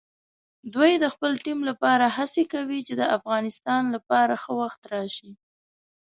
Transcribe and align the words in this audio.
دوی 0.73 0.91
د 1.03 1.05
خپل 1.13 1.31
ټیم 1.43 1.59
لپاره 1.69 2.05
هڅې 2.17 2.43
کوي 2.53 2.79
چې 2.87 2.93
د 2.97 3.03
افغانستان 3.17 3.83
لپاره 3.95 4.33
ښه 4.43 4.51
وخت 4.61 4.81
راشي. 4.93 5.31